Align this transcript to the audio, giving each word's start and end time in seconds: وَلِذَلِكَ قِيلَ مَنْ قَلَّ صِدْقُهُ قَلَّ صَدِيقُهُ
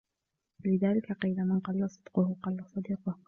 وَلِذَلِكَ 0.65 1.11
قِيلَ 1.13 1.35
مَنْ 1.37 1.59
قَلَّ 1.59 1.89
صِدْقُهُ 1.89 2.35
قَلَّ 2.43 2.65
صَدِيقُهُ 2.65 3.15